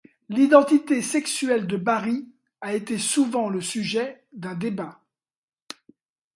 L'identité 0.29 1.03
sexuelle 1.03 1.67
de 1.67 1.77
Barry 1.77 2.27
a 2.61 2.73
été 2.73 2.97
souvent 2.97 3.49
le 3.51 3.61
sujet 3.61 4.23
d'un 4.33 4.55
débat. 4.55 4.99